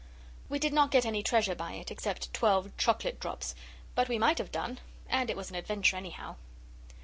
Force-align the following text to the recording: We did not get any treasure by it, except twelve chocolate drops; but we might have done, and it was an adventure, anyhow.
We 0.49 0.57
did 0.57 0.73
not 0.73 0.89
get 0.89 1.05
any 1.05 1.21
treasure 1.21 1.53
by 1.53 1.73
it, 1.73 1.91
except 1.91 2.33
twelve 2.33 2.75
chocolate 2.75 3.19
drops; 3.19 3.53
but 3.93 4.09
we 4.09 4.17
might 4.17 4.39
have 4.39 4.51
done, 4.51 4.79
and 5.07 5.29
it 5.29 5.37
was 5.37 5.51
an 5.51 5.55
adventure, 5.55 5.95
anyhow. 5.95 6.37